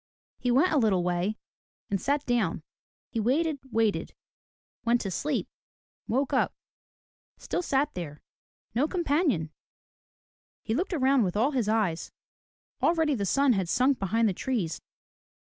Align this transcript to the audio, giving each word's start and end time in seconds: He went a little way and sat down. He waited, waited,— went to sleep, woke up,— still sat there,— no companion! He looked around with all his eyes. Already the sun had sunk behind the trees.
He 0.39 0.49
went 0.49 0.71
a 0.71 0.79
little 0.79 1.03
way 1.03 1.37
and 1.91 2.01
sat 2.01 2.25
down. 2.25 2.63
He 3.11 3.19
waited, 3.19 3.59
waited,— 3.69 4.15
went 4.83 4.99
to 5.01 5.11
sleep, 5.11 5.47
woke 6.07 6.33
up,— 6.33 6.55
still 7.37 7.61
sat 7.61 7.93
there,— 7.93 8.23
no 8.73 8.87
companion! 8.87 9.51
He 10.63 10.73
looked 10.73 10.93
around 10.93 11.21
with 11.23 11.37
all 11.37 11.51
his 11.51 11.69
eyes. 11.69 12.11
Already 12.81 13.13
the 13.13 13.27
sun 13.27 13.53
had 13.53 13.69
sunk 13.69 13.99
behind 13.99 14.27
the 14.27 14.33
trees. 14.33 14.81